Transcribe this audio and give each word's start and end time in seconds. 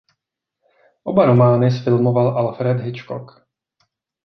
Oba 1.03 1.25
romány 1.25 1.69
zfilmoval 1.69 2.37
Alfred 2.37 2.79
Hitchcock. 2.81 3.49